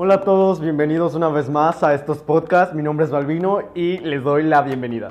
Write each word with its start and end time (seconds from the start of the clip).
Hola 0.00 0.14
a 0.14 0.20
todos, 0.20 0.60
bienvenidos 0.60 1.16
una 1.16 1.28
vez 1.28 1.50
más 1.50 1.82
a 1.82 1.92
estos 1.92 2.18
podcasts. 2.18 2.72
Mi 2.72 2.84
nombre 2.84 3.04
es 3.04 3.10
Balvino 3.10 3.62
y 3.74 3.98
les 3.98 4.22
doy 4.22 4.44
la 4.44 4.62
bienvenida. 4.62 5.10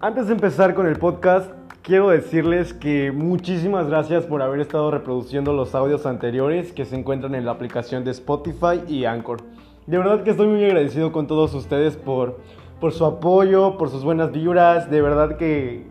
Antes 0.00 0.26
de 0.26 0.34
empezar 0.34 0.74
con 0.74 0.86
el 0.86 0.98
podcast, 0.98 1.50
quiero 1.80 2.10
decirles 2.10 2.74
que 2.74 3.10
muchísimas 3.10 3.86
gracias 3.86 4.26
por 4.26 4.42
haber 4.42 4.60
estado 4.60 4.90
reproduciendo 4.90 5.54
los 5.54 5.74
audios 5.74 6.04
anteriores 6.04 6.74
que 6.74 6.84
se 6.84 6.94
encuentran 6.94 7.34
en 7.34 7.46
la 7.46 7.52
aplicación 7.52 8.04
de 8.04 8.10
Spotify 8.10 8.82
y 8.86 9.06
Anchor. 9.06 9.38
De 9.86 9.96
verdad 9.96 10.24
que 10.24 10.32
estoy 10.32 10.48
muy 10.48 10.62
agradecido 10.62 11.10
con 11.10 11.26
todos 11.26 11.54
ustedes 11.54 11.96
por, 11.96 12.40
por 12.78 12.92
su 12.92 13.06
apoyo, 13.06 13.78
por 13.78 13.88
sus 13.88 14.04
buenas 14.04 14.30
vibras. 14.30 14.90
De 14.90 15.00
verdad 15.00 15.38
que, 15.38 15.86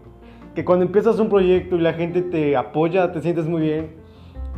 que 0.53 0.63
cuando 0.63 0.85
empiezas 0.85 1.17
un 1.17 1.29
proyecto 1.29 1.75
y 1.75 1.81
la 1.81 1.93
gente 1.93 2.21
te 2.21 2.55
apoya, 2.55 3.11
te 3.11 3.19
sientes 3.21 3.47
muy 3.47 3.63
bien. 3.63 4.04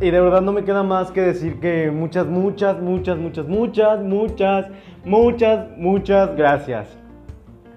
Y 0.00 0.12
de 0.12 0.20
verdad 0.20 0.42
no 0.42 0.52
me 0.52 0.62
queda 0.62 0.84
más 0.84 1.10
que 1.10 1.20
decir 1.20 1.58
que 1.58 1.90
muchas, 1.90 2.26
muchas, 2.26 2.80
muchas, 2.80 3.18
muchas, 3.18 3.48
muchas, 3.48 4.00
muchas, 4.00 4.66
muchas, 5.04 5.76
muchas 5.76 6.36
gracias. 6.36 6.96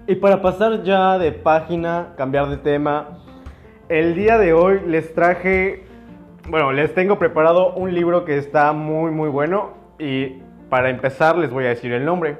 Y 0.06 0.14
para 0.14 0.40
pasar 0.40 0.84
ya 0.84 1.18
de 1.18 1.32
página, 1.32 2.14
cambiar 2.16 2.48
de 2.48 2.58
tema, 2.58 3.18
el 3.88 4.14
día 4.14 4.38
de 4.38 4.52
hoy 4.52 4.82
les 4.86 5.12
traje, 5.14 5.82
bueno, 6.48 6.70
les 6.70 6.94
tengo 6.94 7.18
preparado 7.18 7.74
un 7.74 7.92
libro 7.92 8.24
que 8.24 8.38
está 8.38 8.72
muy, 8.72 9.10
muy 9.10 9.28
bueno. 9.28 9.70
Y 9.98 10.42
para 10.70 10.90
empezar 10.90 11.36
les 11.36 11.50
voy 11.50 11.64
a 11.64 11.70
decir 11.70 11.92
el 11.92 12.04
nombre. 12.04 12.38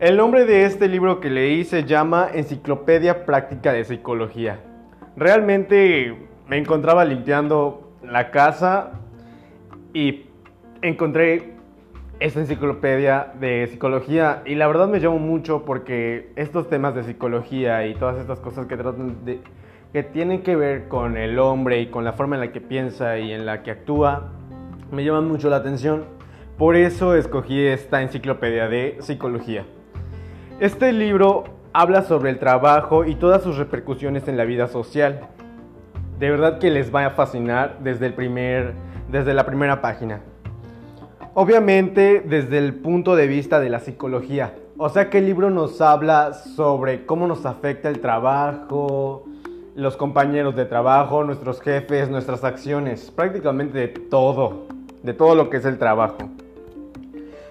El 0.00 0.16
nombre 0.16 0.46
de 0.46 0.64
este 0.64 0.88
libro 0.88 1.20
que 1.20 1.28
leí 1.28 1.64
se 1.64 1.84
llama 1.84 2.28
Enciclopedia 2.32 3.26
Práctica 3.26 3.74
de 3.74 3.84
Psicología. 3.84 4.58
Realmente 5.16 6.16
me 6.48 6.56
encontraba 6.56 7.04
limpiando 7.04 7.85
la 8.02 8.30
casa 8.30 8.92
y 9.92 10.26
encontré 10.82 11.54
esta 12.18 12.40
enciclopedia 12.40 13.32
de 13.38 13.66
psicología 13.66 14.42
y 14.46 14.54
la 14.54 14.66
verdad 14.66 14.88
me 14.88 15.00
llamó 15.00 15.18
mucho 15.18 15.64
porque 15.64 16.32
estos 16.36 16.68
temas 16.68 16.94
de 16.94 17.02
psicología 17.02 17.86
y 17.86 17.94
todas 17.94 18.18
estas 18.18 18.40
cosas 18.40 18.66
que 18.66 18.76
tratan 18.76 19.24
de 19.24 19.40
que 19.92 20.02
tienen 20.02 20.42
que 20.42 20.56
ver 20.56 20.88
con 20.88 21.16
el 21.16 21.38
hombre 21.38 21.80
y 21.80 21.86
con 21.86 22.04
la 22.04 22.12
forma 22.12 22.36
en 22.36 22.40
la 22.40 22.52
que 22.52 22.60
piensa 22.60 23.18
y 23.18 23.32
en 23.32 23.46
la 23.46 23.62
que 23.62 23.70
actúa 23.70 24.32
me 24.90 25.04
llaman 25.04 25.26
mucho 25.26 25.48
la 25.48 25.56
atención. 25.56 26.04
Por 26.58 26.76
eso 26.76 27.14
escogí 27.14 27.66
esta 27.66 28.02
enciclopedia 28.02 28.68
de 28.68 28.96
psicología. 29.00 29.64
Este 30.60 30.92
libro 30.92 31.44
habla 31.72 32.02
sobre 32.02 32.30
el 32.30 32.38
trabajo 32.38 33.04
y 33.04 33.14
todas 33.14 33.42
sus 33.42 33.58
repercusiones 33.58 34.28
en 34.28 34.36
la 34.36 34.44
vida 34.44 34.66
social. 34.68 35.28
De 36.18 36.30
verdad 36.30 36.58
que 36.58 36.70
les 36.70 36.94
va 36.94 37.04
a 37.06 37.10
fascinar 37.10 37.78
desde, 37.80 38.06
el 38.06 38.14
primer, 38.14 38.72
desde 39.10 39.34
la 39.34 39.44
primera 39.44 39.82
página. 39.82 40.20
Obviamente 41.34 42.22
desde 42.26 42.56
el 42.56 42.74
punto 42.74 43.16
de 43.16 43.26
vista 43.26 43.60
de 43.60 43.68
la 43.68 43.80
psicología. 43.80 44.54
O 44.78 44.88
sea 44.88 45.10
que 45.10 45.18
el 45.18 45.26
libro 45.26 45.50
nos 45.50 45.80
habla 45.82 46.32
sobre 46.32 47.04
cómo 47.04 47.26
nos 47.26 47.44
afecta 47.44 47.90
el 47.90 48.00
trabajo, 48.00 49.24
los 49.74 49.98
compañeros 49.98 50.56
de 50.56 50.64
trabajo, 50.64 51.22
nuestros 51.22 51.60
jefes, 51.60 52.08
nuestras 52.08 52.44
acciones, 52.44 53.10
prácticamente 53.10 53.78
de 53.78 53.88
todo, 53.88 54.66
de 55.02 55.12
todo 55.12 55.34
lo 55.34 55.50
que 55.50 55.58
es 55.58 55.66
el 55.66 55.78
trabajo. 55.78 56.16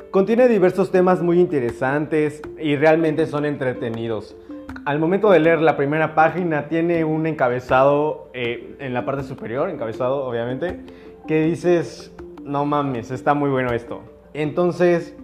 Contiene 0.10 0.48
diversos 0.48 0.92
temas 0.92 1.22
muy 1.22 1.40
interesantes 1.40 2.42
y 2.60 2.76
realmente 2.78 3.28
son 3.28 3.46
entretenidos 3.46 4.36
al 4.86 5.00
momento 5.00 5.32
de 5.32 5.40
leer 5.40 5.62
la 5.62 5.76
primera 5.76 6.14
página 6.14 6.68
tiene 6.68 7.04
un 7.04 7.26
encabezado 7.26 8.30
eh, 8.34 8.76
en 8.80 8.94
la 8.94 9.04
parte 9.04 9.24
superior, 9.24 9.70
encabezado 9.70 10.26
obviamente, 10.26 10.80
que 11.28 11.42
dices, 11.42 12.14
no 12.44 12.66
mames, 12.66 13.10
está 13.10 13.34
muy 13.34 13.50
bueno 13.50 13.74
esto. 13.74 14.04
Entonces, 14.36 15.16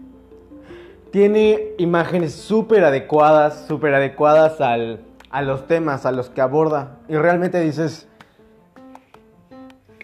tiene 1.12 1.74
imágenes 1.78 2.34
súper 2.34 2.84
adecuadas, 2.84 3.68
súper 3.68 3.94
adecuadas 3.94 4.60
a 4.60 5.42
los 5.42 5.68
temas 5.68 6.08
a 6.08 6.12
los 6.12 6.30
que 6.32 6.42
aborda. 6.42 6.98
Y 7.08 7.16
realmente 7.16 7.60
dices, 7.60 8.10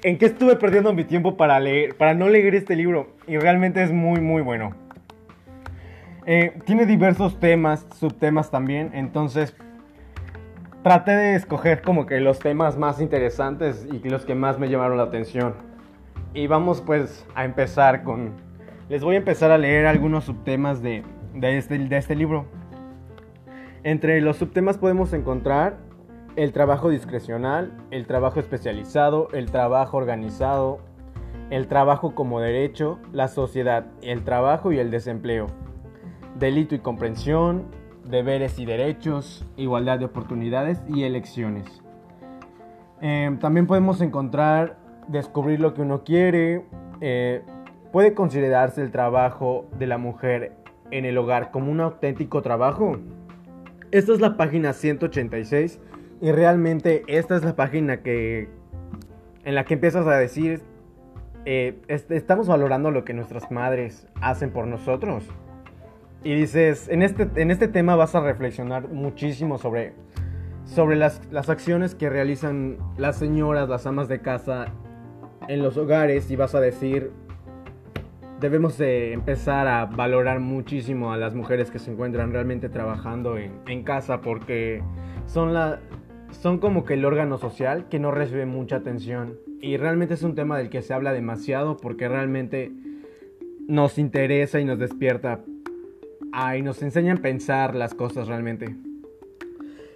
¿en 0.03 0.19
qué 0.19 0.27
estuve 0.27 0.55
perdiendo 0.57 0.93
mi 0.93 1.03
tiempo 1.03 1.35
para 1.35 1.59
leer, 1.59 1.97
para 1.97 2.13
no 2.13 2.29
leer 2.29 2.53
este 2.53 2.75
libro? 2.75 3.07
Y 3.25 3.37
realmente 3.37 3.81
es 3.81 3.91
muy, 3.91 4.21
muy 4.21 4.43
bueno. 4.43 4.86
Eh, 6.29 6.59
tiene 6.65 6.85
diversos 6.85 7.39
temas, 7.39 7.87
subtemas 7.97 8.51
también, 8.51 8.91
entonces 8.93 9.55
traté 10.83 11.11
de 11.11 11.35
escoger 11.35 11.81
como 11.81 12.05
que 12.05 12.19
los 12.19 12.39
temas 12.39 12.77
más 12.77 12.99
interesantes 12.99 13.87
y 13.89 14.09
los 14.09 14.25
que 14.25 14.35
más 14.35 14.59
me 14.59 14.67
llamaron 14.67 14.97
la 14.97 15.03
atención. 15.03 15.53
Y 16.33 16.47
vamos 16.47 16.81
pues 16.81 17.25
a 17.33 17.45
empezar 17.45 18.03
con... 18.03 18.33
Les 18.89 19.05
voy 19.05 19.15
a 19.15 19.19
empezar 19.19 19.51
a 19.51 19.57
leer 19.57 19.85
algunos 19.85 20.25
subtemas 20.25 20.81
de, 20.81 21.01
de, 21.33 21.57
este, 21.57 21.79
de 21.79 21.97
este 21.97 22.13
libro. 22.13 22.45
Entre 23.83 24.19
los 24.19 24.35
subtemas 24.35 24.77
podemos 24.77 25.13
encontrar 25.13 25.77
el 26.35 26.51
trabajo 26.51 26.89
discrecional, 26.89 27.71
el 27.89 28.05
trabajo 28.05 28.41
especializado, 28.41 29.29
el 29.31 29.49
trabajo 29.49 29.95
organizado, 29.95 30.79
el 31.51 31.67
trabajo 31.67 32.15
como 32.15 32.41
derecho, 32.41 32.99
la 33.13 33.29
sociedad, 33.29 33.85
el 34.01 34.25
trabajo 34.25 34.73
y 34.73 34.79
el 34.79 34.91
desempleo 34.91 35.47
delito 36.39 36.75
y 36.75 36.79
comprensión, 36.79 37.65
deberes 38.05 38.59
y 38.59 38.65
derechos, 38.65 39.45
igualdad 39.57 39.99
de 39.99 40.05
oportunidades 40.05 40.81
y 40.87 41.03
elecciones. 41.03 41.65
Em, 43.01 43.37
también 43.39 43.67
podemos 43.67 44.01
encontrar 44.01 44.77
descubrir 45.07 45.59
lo 45.59 45.73
que 45.73 45.81
uno 45.81 46.03
quiere. 46.03 46.65
Eh, 47.01 47.41
puede 47.91 48.13
considerarse 48.13 48.81
el 48.81 48.91
trabajo 48.91 49.67
de 49.77 49.87
la 49.87 49.97
mujer 49.97 50.53
en 50.91 51.05
el 51.05 51.17
hogar 51.17 51.51
como 51.51 51.71
un 51.71 51.79
auténtico 51.79 52.41
trabajo. 52.41 52.97
Esta 53.91 54.13
es 54.13 54.19
la 54.19 54.35
página 54.37 54.73
186 54.73 55.79
y 56.21 56.31
realmente 56.31 57.03
esta 57.07 57.35
es 57.35 57.43
la 57.43 57.55
página 57.55 58.01
que 58.01 58.49
en 59.43 59.55
la 59.55 59.63
que 59.63 59.75
empiezas 59.75 60.05
a 60.07 60.17
decir 60.17 60.61
eh, 61.45 61.79
estamos 61.87 62.47
valorando 62.47 62.91
lo 62.91 63.05
que 63.05 63.13
nuestras 63.13 63.49
madres 63.49 64.07
hacen 64.19 64.51
por 64.51 64.67
nosotros. 64.67 65.23
Y 66.23 66.33
dices, 66.33 66.89
en 66.89 67.03
este, 67.03 67.29
en 67.35 67.51
este 67.51 67.67
tema 67.67 67.95
vas 67.95 68.15
a 68.15 68.21
reflexionar 68.21 68.89
muchísimo 68.89 69.57
sobre, 69.57 69.93
sobre 70.65 70.95
las, 70.95 71.21
las 71.31 71.49
acciones 71.49 71.95
que 71.95 72.09
realizan 72.09 72.77
las 72.97 73.17
señoras, 73.17 73.69
las 73.69 73.85
amas 73.85 74.07
de 74.07 74.21
casa 74.21 74.73
en 75.47 75.61
los 75.61 75.77
hogares 75.77 76.29
y 76.31 76.35
vas 76.35 76.55
a 76.55 76.59
decir, 76.59 77.11
debemos 78.39 78.77
de 78.77 79.13
empezar 79.13 79.67
a 79.67 79.85
valorar 79.85 80.39
muchísimo 80.39 81.13
a 81.13 81.17
las 81.17 81.33
mujeres 81.33 81.71
que 81.71 81.79
se 81.79 81.91
encuentran 81.91 82.31
realmente 82.31 82.69
trabajando 82.69 83.37
en, 83.37 83.53
en 83.67 83.83
casa 83.83 84.21
porque 84.21 84.83
son, 85.25 85.53
la, 85.53 85.79
son 86.31 86.59
como 86.59 86.83
que 86.83 86.95
el 86.95 87.05
órgano 87.05 87.37
social 87.37 87.87
que 87.89 87.99
no 87.99 88.11
recibe 88.11 88.45
mucha 88.45 88.77
atención. 88.77 89.37
Y 89.61 89.77
realmente 89.77 90.15
es 90.15 90.23
un 90.23 90.35
tema 90.35 90.57
del 90.57 90.69
que 90.69 90.81
se 90.81 90.93
habla 90.93 91.13
demasiado 91.13 91.77
porque 91.77 92.07
realmente 92.07 92.71
nos 93.67 93.97
interesa 93.97 94.59
y 94.59 94.65
nos 94.65 94.79
despierta 94.79 95.41
y 96.55 96.61
nos 96.61 96.83
enseñan 96.83 97.17
a 97.17 97.21
pensar 97.21 97.75
las 97.75 97.95
cosas 97.95 98.27
realmente. 98.27 98.75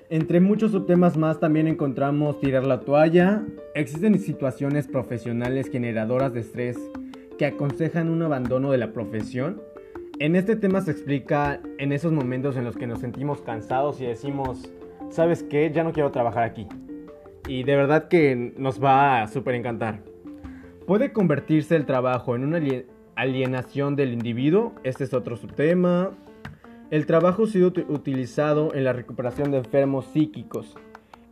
Entre 0.10 0.40
muchos 0.40 0.72
subtemas 0.72 1.16
más 1.16 1.40
también 1.40 1.68
encontramos 1.68 2.40
tirar 2.40 2.66
la 2.66 2.82
toalla. 2.82 3.44
Existen 3.76 4.18
situaciones 4.20 4.88
profesionales 4.88 5.70
generadoras 5.70 6.34
de 6.34 6.42
estrés 6.42 6.78
que 7.38 7.46
aconsejan 7.46 8.10
un 8.10 8.24
abandono 8.24 8.72
de 8.72 8.80
la 8.80 8.92
profesión. 8.92 9.62
En 10.20 10.36
este 10.36 10.56
tema 10.56 10.82
se 10.82 10.92
explica 10.92 11.62
en 11.78 11.92
esos 11.92 12.12
momentos 12.12 12.58
en 12.58 12.66
los 12.66 12.76
que 12.76 12.88
nos 12.88 13.00
sentimos 13.00 13.42
cansados 13.42 14.02
y 14.02 14.06
decimos, 14.06 14.70
¿sabes 15.12 15.44
qué? 15.44 15.72
Ya 15.72 15.84
no 15.84 15.94
quiero 15.94 16.12
trabajar 16.12 16.44
aquí. 16.44 16.68
Y 17.48 17.64
de 17.64 17.76
verdad 17.76 18.08
que 18.08 18.54
nos 18.58 18.84
va 18.84 19.22
a 19.22 19.28
súper 19.28 19.56
encantar. 19.56 20.00
Puede 20.88 21.14
convertirse 21.14 21.76
el 21.76 21.86
trabajo 21.86 22.36
en 22.36 22.44
una 22.44 22.60
alienación 23.16 23.96
del 23.96 24.12
individuo. 24.12 24.74
Este 24.84 25.04
es 25.04 25.14
otro 25.14 25.38
subtema. 25.38 26.12
El 26.92 27.06
trabajo 27.06 27.44
ha 27.44 27.48
sido 27.48 27.72
utilizado 27.88 28.76
en 28.76 28.84
la 28.84 28.92
recuperación 28.92 29.50
de 29.50 29.60
enfermos 29.60 30.08
psíquicos. 30.08 30.76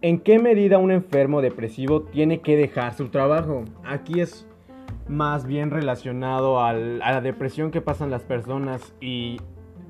¿En 0.02 0.22
qué 0.22 0.40
medida 0.40 0.78
un 0.78 0.90
enfermo 0.90 1.42
depresivo 1.42 2.04
tiene 2.04 2.40
que 2.40 2.56
dejar 2.56 2.94
su 2.94 3.10
trabajo? 3.10 3.66
Aquí 3.84 4.22
es 4.22 4.48
más 5.10 5.46
bien 5.46 5.70
relacionado 5.70 6.64
a 6.64 6.72
la 6.72 7.20
depresión 7.20 7.72
que 7.72 7.82
pasan 7.82 8.10
las 8.10 8.24
personas 8.24 8.94
y 9.02 9.42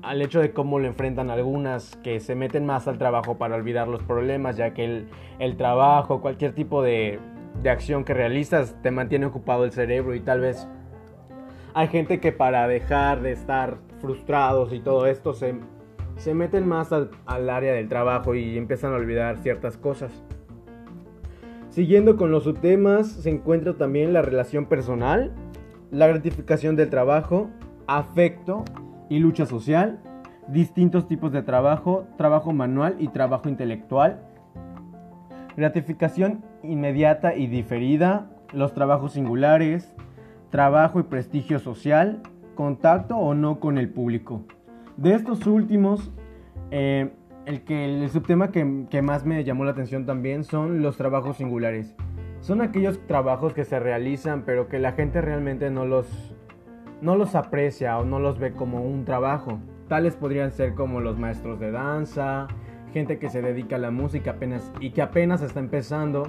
al 0.02 0.20
hecho 0.22 0.40
de 0.40 0.50
cómo 0.50 0.80
lo 0.80 0.88
enfrentan 0.88 1.30
algunas 1.30 1.94
que 1.98 2.18
se 2.18 2.34
meten 2.34 2.66
más 2.66 2.88
al 2.88 2.98
trabajo 2.98 3.38
para 3.38 3.54
olvidar 3.54 3.86
los 3.86 4.02
problemas, 4.02 4.56
ya 4.56 4.74
que 4.74 5.04
el, 5.38 5.56
trabajo, 5.56 6.20
cualquier 6.20 6.52
tipo 6.52 6.82
de, 6.82 7.20
de 7.62 7.70
acción 7.70 8.02
que 8.02 8.12
realizas 8.12 8.74
te 8.82 8.90
mantiene 8.90 9.26
ocupado 9.26 9.64
el 9.64 9.70
cerebro 9.70 10.16
y 10.16 10.20
tal 10.20 10.40
vez 10.40 10.66
hay 11.74 11.86
gente 11.86 12.18
que 12.18 12.32
para 12.32 12.66
dejar 12.66 13.22
de 13.22 13.30
estar 13.30 13.78
frustrados 14.00 14.72
y 14.72 14.80
todo 14.80 15.06
esto 15.06 15.32
se, 15.32 15.54
se 16.16 16.34
meten 16.34 16.66
más 16.66 16.92
al, 16.92 17.10
área 17.26 17.72
del 17.72 17.88
trabajo 17.88 18.34
y 18.34 18.56
empiezan 18.56 18.92
a 18.92 18.96
olvidar 18.96 19.38
ciertas 19.38 19.76
cosas. 19.76 20.12
Siguiendo 21.70 22.16
con 22.16 22.30
los 22.30 22.44
subtemas, 22.44 23.06
se 23.06 23.30
encuentra 23.30 23.74
también 23.74 24.12
la 24.12 24.22
relación 24.22 24.66
personal, 24.66 25.32
la 25.90 26.08
gratificación 26.08 26.74
del 26.76 26.90
trabajo, 26.90 27.48
afecto 27.86 28.64
y 29.08 29.20
lucha 29.20 29.46
social, 29.46 30.00
distintos 30.48 31.06
tipos 31.06 31.32
de 31.32 31.42
trabajo, 31.42 32.06
trabajo 32.16 32.52
manual 32.52 32.96
y 32.98 33.08
trabajo 33.08 33.48
intelectual, 33.48 34.20
gratificación 35.56 36.44
inmediata 36.62 37.36
y 37.36 37.46
diferida, 37.46 38.30
los 38.52 38.74
trabajos 38.74 39.12
singulares, 39.12 39.94
trabajo 40.50 40.98
y 40.98 41.04
prestigio 41.04 41.60
social, 41.60 42.20
contacto 42.54 43.16
o 43.16 43.34
no 43.34 43.60
con 43.60 43.78
el 43.78 43.88
público. 43.88 44.42
De 44.96 45.14
estos 45.14 45.46
últimos, 45.46 46.12
eh, 46.70 47.10
el, 47.46 47.62
que, 47.62 47.84
el 47.84 48.08
subtema 48.10 48.50
que, 48.50 48.86
que 48.90 49.02
más 49.02 49.24
me 49.24 49.42
llamó 49.44 49.64
la 49.64 49.72
atención 49.72 50.06
también 50.06 50.44
son 50.44 50.82
los 50.82 50.96
trabajos 50.96 51.36
singulares. 51.36 51.94
Son 52.40 52.62
aquellos 52.62 53.04
trabajos 53.06 53.52
que 53.52 53.64
se 53.64 53.78
realizan 53.78 54.42
pero 54.46 54.68
que 54.68 54.78
la 54.78 54.92
gente 54.92 55.20
realmente 55.20 55.70
no 55.70 55.84
los, 55.84 56.34
no 57.00 57.16
los 57.16 57.34
aprecia 57.34 57.98
o 57.98 58.04
no 58.04 58.18
los 58.18 58.38
ve 58.38 58.52
como 58.52 58.82
un 58.82 59.04
trabajo. 59.04 59.58
Tales 59.88 60.16
podrían 60.16 60.52
ser 60.52 60.74
como 60.74 61.00
los 61.00 61.18
maestros 61.18 61.58
de 61.60 61.70
danza, 61.70 62.48
gente 62.92 63.18
que 63.18 63.28
se 63.28 63.42
dedica 63.42 63.76
a 63.76 63.78
la 63.78 63.90
música 63.90 64.32
apenas 64.32 64.72
y 64.80 64.90
que 64.90 65.02
apenas 65.02 65.42
está 65.42 65.60
empezando. 65.60 66.28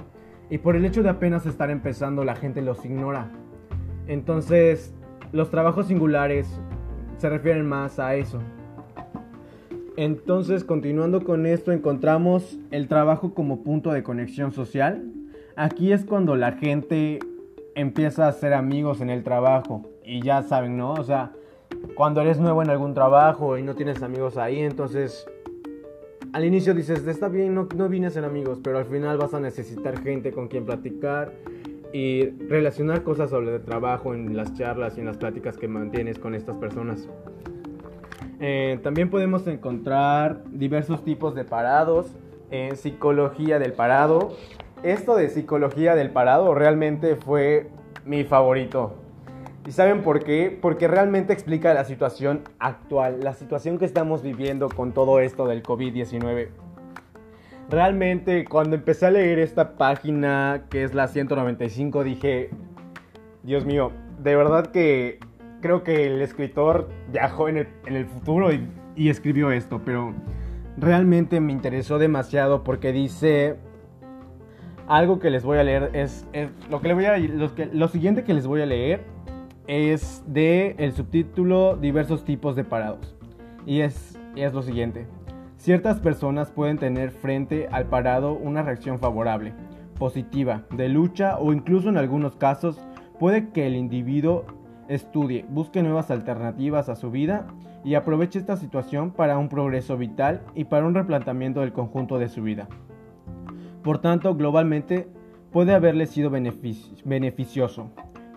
Y 0.50 0.58
por 0.58 0.76
el 0.76 0.84
hecho 0.84 1.02
de 1.02 1.08
apenas 1.08 1.46
estar 1.46 1.70
empezando 1.70 2.24
la 2.24 2.34
gente 2.34 2.60
los 2.60 2.84
ignora. 2.84 3.30
Entonces, 4.06 4.94
los 5.32 5.50
trabajos 5.50 5.86
singulares 5.86 6.46
se 7.16 7.28
refieren 7.28 7.66
más 7.66 7.98
a 7.98 8.14
eso. 8.14 8.40
Entonces, 9.96 10.64
continuando 10.64 11.22
con 11.24 11.46
esto, 11.46 11.72
encontramos 11.72 12.58
el 12.70 12.88
trabajo 12.88 13.34
como 13.34 13.62
punto 13.62 13.92
de 13.92 14.02
conexión 14.02 14.52
social. 14.52 15.04
Aquí 15.56 15.92
es 15.92 16.04
cuando 16.04 16.36
la 16.36 16.52
gente 16.52 17.18
empieza 17.74 18.26
a 18.26 18.28
hacer 18.28 18.54
amigos 18.54 19.00
en 19.00 19.10
el 19.10 19.22
trabajo. 19.22 19.84
Y 20.04 20.22
ya 20.22 20.42
saben, 20.42 20.76
¿no? 20.76 20.94
O 20.94 21.04
sea, 21.04 21.32
cuando 21.94 22.20
eres 22.20 22.38
nuevo 22.38 22.62
en 22.62 22.70
algún 22.70 22.94
trabajo 22.94 23.58
y 23.58 23.62
no 23.62 23.74
tienes 23.74 24.02
amigos 24.02 24.36
ahí, 24.36 24.60
entonces 24.60 25.26
al 26.32 26.44
inicio 26.46 26.72
dices, 26.72 27.06
está 27.06 27.28
bien, 27.28 27.54
no, 27.54 27.68
no 27.76 27.88
vine 27.88 28.06
a 28.06 28.10
ser 28.10 28.24
amigos, 28.24 28.58
pero 28.62 28.78
al 28.78 28.86
final 28.86 29.18
vas 29.18 29.34
a 29.34 29.40
necesitar 29.40 30.02
gente 30.02 30.32
con 30.32 30.48
quien 30.48 30.64
platicar 30.64 31.32
y 31.92 32.30
relacionar 32.48 33.02
cosas 33.02 33.30
sobre 33.30 33.54
el 33.54 33.62
trabajo 33.62 34.14
en 34.14 34.36
las 34.36 34.54
charlas 34.54 34.96
y 34.96 35.00
en 35.00 35.06
las 35.06 35.18
pláticas 35.18 35.56
que 35.56 35.68
mantienes 35.68 36.18
con 36.18 36.34
estas 36.34 36.56
personas. 36.56 37.08
Eh, 38.40 38.80
también 38.82 39.10
podemos 39.10 39.46
encontrar 39.46 40.42
diversos 40.50 41.04
tipos 41.04 41.34
de 41.34 41.44
parados 41.44 42.06
en 42.50 42.76
psicología 42.76 43.58
del 43.58 43.72
parado. 43.72 44.36
Esto 44.82 45.16
de 45.16 45.28
psicología 45.28 45.94
del 45.94 46.10
parado 46.10 46.54
realmente 46.54 47.16
fue 47.16 47.68
mi 48.04 48.24
favorito. 48.24 48.94
¿Y 49.66 49.70
saben 49.70 50.02
por 50.02 50.24
qué? 50.24 50.58
Porque 50.60 50.88
realmente 50.88 51.32
explica 51.32 51.72
la 51.72 51.84
situación 51.84 52.42
actual, 52.58 53.20
la 53.22 53.32
situación 53.34 53.78
que 53.78 53.84
estamos 53.84 54.22
viviendo 54.22 54.68
con 54.68 54.92
todo 54.92 55.20
esto 55.20 55.46
del 55.46 55.62
COVID-19. 55.62 56.48
Realmente 57.72 58.44
cuando 58.44 58.76
empecé 58.76 59.06
a 59.06 59.10
leer 59.10 59.38
esta 59.38 59.78
página, 59.78 60.64
que 60.68 60.84
es 60.84 60.92
la 60.92 61.08
195, 61.08 62.04
dije, 62.04 62.50
Dios 63.44 63.64
mío, 63.64 63.92
de 64.22 64.36
verdad 64.36 64.66
que 64.66 65.18
creo 65.62 65.82
que 65.82 66.06
el 66.06 66.20
escritor 66.20 66.90
viajó 67.10 67.48
en 67.48 67.66
el, 67.86 68.04
futuro 68.04 68.50
y, 68.52 69.08
escribió 69.08 69.50
esto, 69.50 69.80
pero 69.86 70.12
realmente 70.76 71.40
me 71.40 71.50
interesó 71.52 71.98
demasiado 71.98 72.62
porque 72.62 72.92
dice 72.92 73.56
algo 74.86 75.18
que 75.18 75.30
les 75.30 75.42
voy 75.42 75.56
a 75.56 75.64
leer 75.64 75.92
es, 75.94 76.26
lo 76.68 76.82
que 76.82 76.92
voy 76.92 77.06
a 77.06 77.16
lo 77.16 77.88
siguiente 77.88 78.22
que 78.22 78.34
les 78.34 78.46
voy 78.46 78.60
a 78.60 78.66
leer 78.66 79.00
es 79.66 80.22
de 80.26 80.74
el 80.76 80.92
subtítulo 80.92 81.78
diversos 81.78 82.22
tipos 82.26 82.54
de 82.54 82.64
parados 82.64 83.16
y 83.64 83.80
es, 83.80 84.18
es 84.36 84.52
lo 84.52 84.60
siguiente 84.60 85.06
ciertas 85.62 86.00
personas 86.00 86.50
pueden 86.50 86.76
tener 86.76 87.12
frente 87.12 87.68
al 87.70 87.86
parado 87.86 88.32
una 88.32 88.62
reacción 88.62 88.98
favorable 88.98 89.54
positiva 89.96 90.62
de 90.76 90.88
lucha 90.88 91.38
o 91.38 91.52
incluso 91.52 91.88
en 91.88 91.96
algunos 91.96 92.34
casos 92.34 92.80
puede 93.20 93.50
que 93.50 93.68
el 93.68 93.76
individuo 93.76 94.44
estudie, 94.88 95.46
busque 95.48 95.84
nuevas 95.84 96.10
alternativas 96.10 96.88
a 96.88 96.96
su 96.96 97.12
vida 97.12 97.46
y 97.84 97.94
aproveche 97.94 98.40
esta 98.40 98.56
situación 98.56 99.12
para 99.12 99.38
un 99.38 99.48
progreso 99.48 99.96
vital 99.96 100.42
y 100.56 100.64
para 100.64 100.84
un 100.84 100.94
replanteamiento 100.94 101.60
del 101.60 101.72
conjunto 101.72 102.18
de 102.18 102.28
su 102.28 102.42
vida. 102.42 102.66
Por 103.84 104.00
tanto, 104.00 104.34
globalmente 104.34 105.06
puede 105.52 105.74
haberle 105.74 106.06
sido 106.06 106.30
beneficioso, 106.30 107.92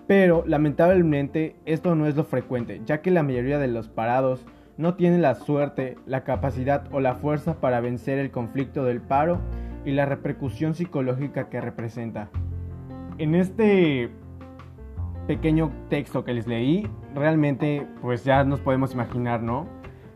pero 0.05 0.43
lamentablemente 0.45 1.55
esto 1.65 1.95
no 1.95 2.05
es 2.05 2.15
lo 2.15 2.23
frecuente, 2.23 2.83
ya 2.85 3.01
que 3.01 3.09
la 3.09 3.23
mayoría 3.23 3.57
de 3.57 3.67
los 3.67 3.89
parados 3.89 4.45
no 4.77 4.95
tienen 4.95 5.21
la 5.21 5.35
suerte, 5.35 5.97
la 6.05 6.23
capacidad 6.23 6.85
o 6.91 6.99
la 6.99 7.15
fuerza 7.15 7.55
para 7.61 7.79
vencer 7.79 8.19
el 8.19 8.31
conflicto 8.31 8.83
del 8.83 9.01
paro 9.01 9.39
y 9.85 9.91
la 9.91 10.05
repercusión 10.05 10.75
psicológica 10.75 11.49
que 11.49 11.61
representa. 11.61 12.29
En 13.17 13.35
este 13.35 14.09
pequeño 15.27 15.71
texto 15.89 16.23
que 16.23 16.33
les 16.33 16.47
leí, 16.47 16.87
realmente 17.13 17.87
pues 18.01 18.23
ya 18.25 18.43
nos 18.43 18.59
podemos 18.59 18.93
imaginar, 18.93 19.41
¿no? 19.41 19.67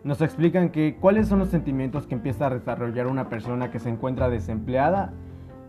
Nos 0.03 0.21
explican 0.21 0.69
que 0.69 0.97
cuáles 0.99 1.27
son 1.27 1.39
los 1.39 1.49
sentimientos 1.49 2.07
que 2.07 2.15
empieza 2.15 2.47
a 2.47 2.49
desarrollar 2.49 3.07
una 3.07 3.29
persona 3.29 3.71
que 3.71 3.79
se 3.79 3.89
encuentra 3.89 4.29
desempleada 4.29 5.13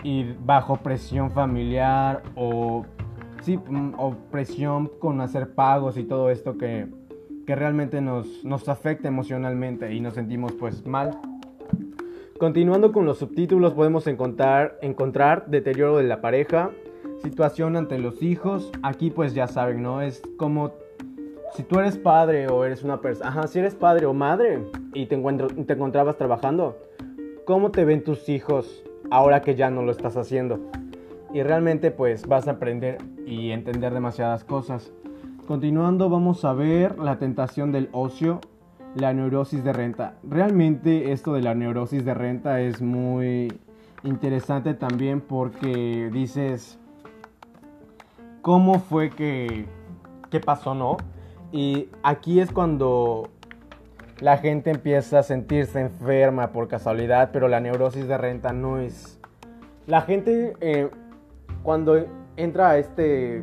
y 0.03 0.33
bajo 0.45 0.77
presión 0.77 1.31
familiar 1.31 2.23
o, 2.35 2.85
sí, 3.43 3.57
mm, 3.57 3.95
o 3.99 4.15
presión 4.31 4.91
con 4.99 5.21
hacer 5.21 5.55
pagos 5.55 5.97
y 5.97 6.05
todo 6.05 6.31
esto 6.31 6.57
que, 6.59 6.89
que 7.51 7.57
realmente 7.57 8.01
nos, 8.01 8.45
nos 8.45 8.69
afecta 8.69 9.09
emocionalmente 9.09 9.93
y 9.93 9.99
nos 9.99 10.15
sentimos 10.15 10.53
pues 10.53 10.87
mal. 10.87 11.19
Continuando 12.39 12.93
con 12.93 13.07
los 13.07 13.19
subtítulos 13.19 13.75
podemos 13.75 14.07
encontrar, 14.07 15.47
deterioro 15.49 15.97
de 15.97 16.05
la 16.05 16.21
pareja, 16.21 16.71
situación 17.25 17.75
ante 17.75 17.99
los 17.99 18.23
hijos. 18.23 18.71
Aquí 18.85 19.11
pues 19.11 19.35
ya 19.35 19.49
saben, 19.49 19.83
¿no? 19.83 20.01
Es 20.01 20.23
como 20.37 20.75
si 21.57 21.65
tú 21.65 21.81
eres 21.81 21.99
padre 21.99 22.47
o 22.47 22.65
eres 22.65 22.85
una 22.85 23.01
persona, 23.01 23.31
ajá, 23.31 23.49
si 23.49 23.59
eres 23.59 23.75
padre 23.75 24.07
o 24.07 24.15
madre 24.15 24.61
y 24.95 25.07
te, 25.07 25.17
te 25.17 25.73
encontrabas 25.73 26.19
trabajando, 26.19 26.79
¿cómo 27.47 27.73
te 27.73 27.85
ven 27.85 28.05
tus 28.05 28.29
hijos 28.29 28.85
ahora 29.11 29.43
que 29.43 29.57
ya 29.57 29.71
no 29.71 29.83
lo 29.83 29.91
estás 29.91 30.17
haciendo? 30.17 30.61
Y 31.35 31.43
realmente 31.43 31.91
pues 31.91 32.29
vas 32.29 32.47
a 32.47 32.53
aprender 32.53 32.99
y 33.27 33.51
entender 33.51 33.93
demasiadas 33.93 34.45
cosas. 34.45 34.93
Continuando 35.51 36.09
vamos 36.09 36.45
a 36.45 36.53
ver 36.53 36.97
la 37.01 37.19
tentación 37.19 37.73
del 37.73 37.89
ocio, 37.91 38.41
la 38.95 39.13
neurosis 39.13 39.65
de 39.65 39.73
renta. 39.73 40.15
Realmente 40.23 41.11
esto 41.11 41.33
de 41.33 41.43
la 41.43 41.57
neurosis 41.57 42.05
de 42.05 42.15
renta 42.15 42.61
es 42.61 42.81
muy 42.81 43.53
interesante 44.05 44.75
también 44.75 45.21
porque 45.21 46.09
dices, 46.13 46.79
cómo 48.43 48.79
fue 48.79 49.11
que, 49.11 49.67
qué 50.31 50.39
pasó, 50.39 50.77
¿no? 50.77 50.99
Y 51.51 51.89
aquí 52.05 52.39
es 52.39 52.53
cuando 52.53 53.29
la 54.21 54.39
gente 54.39 54.71
empieza 54.71 55.19
a 55.19 55.23
sentirse 55.25 55.81
enferma 55.81 56.53
por 56.53 56.69
casualidad, 56.69 57.31
pero 57.33 57.49
la 57.49 57.59
neurosis 57.59 58.07
de 58.07 58.17
renta 58.17 58.53
no 58.53 58.79
es... 58.79 59.19
La 59.89 60.03
gente 60.03 60.55
eh, 60.61 60.91
cuando 61.65 62.07
entra 62.37 62.71
a 62.71 62.79
este, 62.79 63.43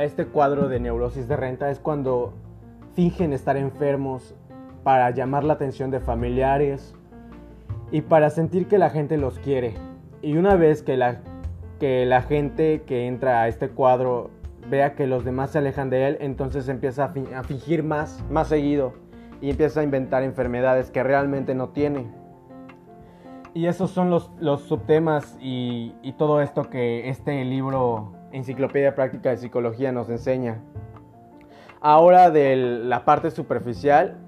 a 0.00 0.04
este 0.04 0.24
cuadro 0.24 0.68
de 0.68 0.80
neurosis 0.80 1.28
de 1.28 1.36
renta 1.36 1.70
es 1.70 1.78
cuando 1.78 2.32
fingen 2.94 3.34
estar 3.34 3.58
enfermos 3.58 4.34
para 4.82 5.10
llamar 5.10 5.44
la 5.44 5.52
atención 5.52 5.90
de 5.90 6.00
familiares 6.00 6.94
y 7.92 8.00
para 8.00 8.30
sentir 8.30 8.66
que 8.66 8.78
la 8.78 8.88
gente 8.88 9.18
los 9.18 9.38
quiere. 9.38 9.74
Y 10.22 10.38
una 10.38 10.56
vez 10.56 10.82
que 10.82 10.96
la 10.96 11.20
que 11.78 12.06
la 12.06 12.22
gente 12.22 12.82
que 12.86 13.06
entra 13.06 13.42
a 13.42 13.48
este 13.48 13.68
cuadro 13.68 14.30
vea 14.70 14.94
que 14.94 15.06
los 15.06 15.24
demás 15.24 15.50
se 15.50 15.58
alejan 15.58 15.90
de 15.90 16.08
él, 16.08 16.18
entonces 16.20 16.68
empieza 16.68 17.04
a, 17.04 17.42
fingir 17.44 17.82
más, 17.82 18.24
más 18.30 18.48
seguido 18.48 18.94
y 19.40 19.50
empieza 19.50 19.80
a 19.80 19.82
inventar 19.82 20.22
enfermedades 20.22 20.90
que 20.90 21.02
realmente 21.02 21.54
no 21.54 21.70
tiene. 21.70 22.06
Y 23.52 23.66
esos 23.66 23.90
son 23.90 24.10
los, 24.10 24.30
los 24.38 24.62
subtemas 24.62 25.36
y, 25.40 25.94
todo 26.16 26.40
esto 26.40 26.68
que 26.68 27.08
este 27.08 27.44
libro 27.44 28.12
Enciclopedia 28.32 28.94
Práctica 28.94 29.30
de 29.30 29.36
Psicología 29.36 29.92
nos 29.92 30.08
enseña. 30.08 30.60
Ahora 31.80 32.30
de 32.30 32.56
la 32.56 33.04
parte 33.04 33.30
superficial, 33.30 34.18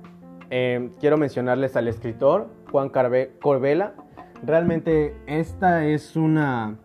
eh, 0.51 0.91
quiero 1.01 1.19
mencionarles 1.19 1.77
al 1.77 1.89
escritor 1.89 2.49
Juan 2.71 2.91
Corbela. 2.91 3.95
Realmente 4.43 5.15
esta 5.27 5.87
es 5.87 6.17
una 6.17 6.79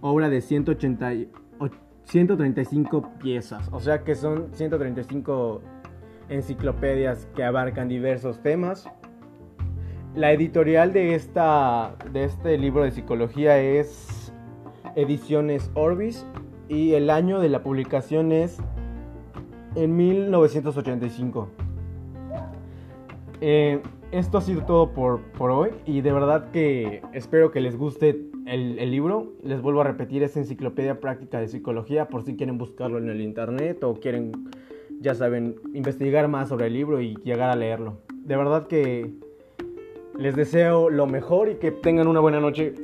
obra 0.00 0.28
de 0.28 0.40
180, 0.40 1.12
135 2.04 3.10
piezas, 3.18 3.68
o 3.72 3.80
sea 3.80 4.04
que 4.04 4.14
son 4.14 4.48
135 4.52 5.62
enciclopedias 6.28 7.26
que 7.34 7.44
abarcan 7.44 7.88
diversos 7.88 8.42
temas. 8.42 8.88
La 10.14 10.32
editorial 10.32 10.92
de, 10.92 11.14
esta, 11.14 11.94
de 12.12 12.24
este 12.24 12.58
libro 12.58 12.82
de 12.82 12.90
psicología 12.90 13.58
es 13.58 14.32
Ediciones 14.96 15.70
Orbis 15.74 16.26
y 16.70 16.94
el 16.94 17.10
año 17.10 17.40
de 17.40 17.48
la 17.48 17.62
publicación 17.62 18.30
es 18.30 18.58
en 19.74 19.96
1985. 19.96 21.48
Eh, 23.40 23.82
esto 24.12 24.38
ha 24.38 24.40
sido 24.40 24.64
todo 24.64 24.92
por, 24.92 25.20
por, 25.32 25.50
hoy 25.50 25.70
y 25.84 26.00
de 26.00 26.12
verdad 26.12 26.50
que 26.52 27.02
espero 27.12 27.50
que 27.50 27.60
les 27.60 27.76
guste 27.76 28.22
el, 28.46 28.78
el, 28.78 28.90
libro. 28.90 29.32
Les 29.42 29.60
vuelvo 29.60 29.80
a 29.80 29.84
repetir, 29.84 30.22
es 30.22 30.36
Enciclopedia 30.36 31.00
Práctica 31.00 31.40
de 31.40 31.48
Psicología 31.48 32.08
por 32.08 32.22
si 32.22 32.36
quieren 32.36 32.56
buscarlo 32.56 32.98
en 32.98 33.08
el 33.08 33.20
internet 33.20 33.82
o 33.82 33.94
quieren, 33.94 34.48
ya 35.00 35.14
saben, 35.14 35.56
investigar 35.74 36.28
más 36.28 36.48
sobre 36.48 36.68
el 36.68 36.74
libro 36.74 37.00
y 37.00 37.16
llegar 37.24 37.50
a 37.50 37.56
leerlo. 37.56 37.98
De 38.12 38.36
verdad 38.36 38.68
que 38.68 39.10
les 40.16 40.36
deseo 40.36 40.88
lo 40.90 41.06
mejor 41.06 41.48
y 41.48 41.54
que 41.56 41.72
tengan 41.72 42.06
una 42.06 42.20
buena 42.20 42.38
noche. 42.38 42.74